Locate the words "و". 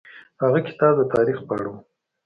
1.71-1.75